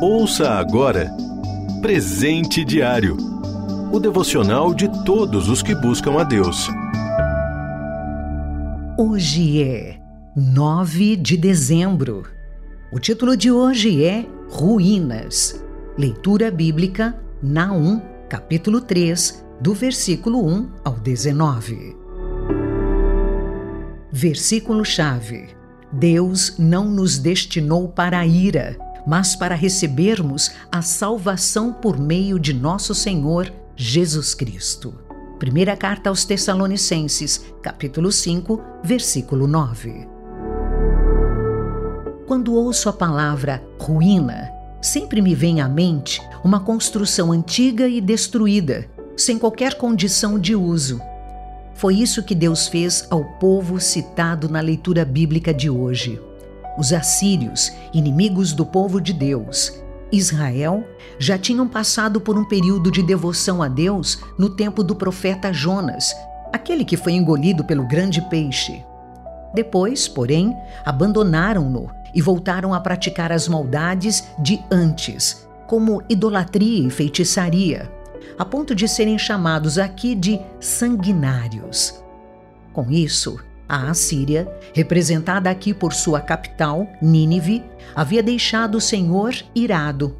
[0.00, 1.10] Ouça agora
[1.80, 3.16] Presente Diário
[3.90, 6.68] o devocional de todos os que buscam a Deus.
[8.98, 9.98] Hoje é
[10.36, 12.24] 9 de dezembro.
[12.92, 15.64] O título de hoje é Ruínas.
[15.96, 21.96] Leitura bíblica Naum, capítulo 3, do versículo 1 ao 19.
[24.12, 25.48] Versículo-chave:
[25.92, 28.76] Deus não nos destinou para a ira,
[29.06, 34.94] mas para recebermos a salvação por meio de nosso Senhor Jesus Cristo.
[35.38, 40.08] Primeira carta aos Tessalonicenses, capítulo 5, versículo 9.
[42.26, 44.50] Quando ouço a palavra ruína,
[44.82, 51.00] sempre me vem à mente uma construção antiga e destruída, sem qualquer condição de uso.
[51.74, 56.20] Foi isso que Deus fez ao povo citado na leitura bíblica de hoje.
[56.76, 59.72] Os assírios, inimigos do povo de Deus,
[60.12, 60.84] Israel
[61.18, 66.14] já tinham passado por um período de devoção a Deus no tempo do profeta Jonas,
[66.52, 68.84] aquele que foi engolido pelo grande peixe.
[69.54, 77.90] Depois, porém, abandonaram-no e voltaram a praticar as maldades de antes, como idolatria e feitiçaria,
[78.38, 82.02] a ponto de serem chamados aqui de sanguinários.
[82.72, 87.64] Com isso, a Assíria, representada aqui por sua capital, Nínive,
[87.94, 90.16] havia deixado o Senhor irado.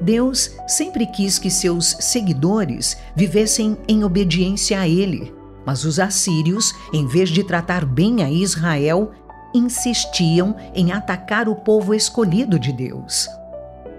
[0.00, 5.32] Deus sempre quis que seus seguidores vivessem em obediência a ele,
[5.64, 9.12] mas os assírios, em vez de tratar bem a Israel,
[9.54, 13.28] insistiam em atacar o povo escolhido de Deus.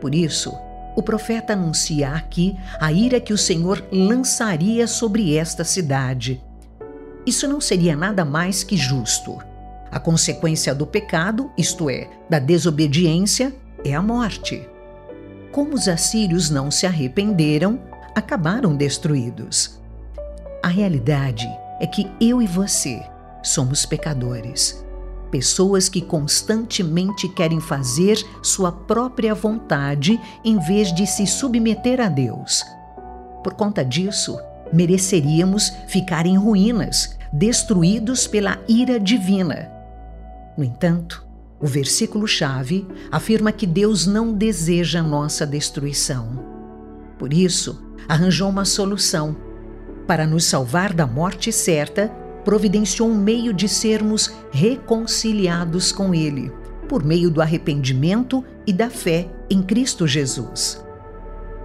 [0.02, 0.54] Por isso,
[0.96, 6.44] o profeta anuncia aqui a ira que o Senhor lançaria sobre esta cidade
[7.26, 9.38] isso não seria nada mais que justo.
[9.92, 13.54] A consequência do pecado, isto é, da desobediência,
[13.86, 14.68] é a morte.
[15.52, 17.80] Como os assírios não se arrependeram,
[18.16, 19.80] acabaram destruídos.
[20.64, 21.48] A realidade
[21.80, 23.04] é que eu e você
[23.44, 24.84] somos pecadores.
[25.30, 32.64] Pessoas que constantemente querem fazer sua própria vontade em vez de se submeter a Deus.
[33.44, 34.40] Por conta disso,
[34.74, 39.70] mereceríamos ficar em ruínas, destruídos pela ira divina.
[40.58, 41.26] No entanto,
[41.60, 46.44] o versículo-chave afirma que Deus não deseja nossa destruição.
[47.18, 49.36] Por isso, arranjou uma solução.
[50.06, 52.10] Para nos salvar da morte certa,
[52.44, 56.52] providenciou um meio de sermos reconciliados com Ele,
[56.90, 60.83] por meio do arrependimento e da fé em Cristo Jesus.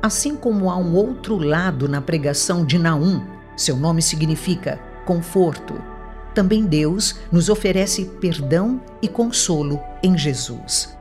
[0.09, 3.21] Assim como há um outro lado na pregação de Naum,
[3.55, 5.75] seu nome significa conforto,
[6.35, 10.97] também Deus nos oferece perdão e consolo em Jesus.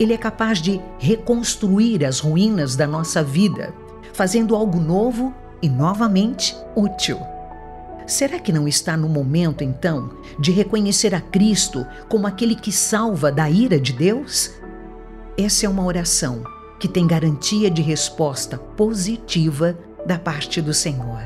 [0.00, 3.74] Ele é capaz de reconstruir as ruínas da nossa vida,
[4.14, 7.20] fazendo algo novo e novamente útil.
[8.06, 13.30] Será que não está no momento, então, de reconhecer a Cristo como aquele que salva
[13.30, 14.50] da ira de Deus?
[15.36, 16.53] Essa é uma oração
[16.84, 19.74] que tem garantia de resposta positiva
[20.04, 21.24] da parte do Senhor.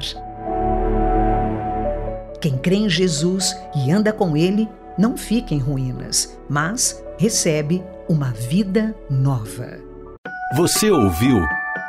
[2.40, 8.30] Quem crê em Jesus e anda com Ele não fica em ruínas, mas recebe uma
[8.30, 9.80] vida nova.
[10.54, 11.40] Você ouviu